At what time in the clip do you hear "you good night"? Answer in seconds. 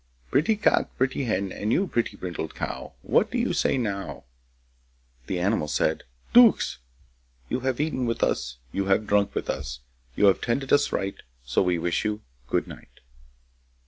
12.03-13.01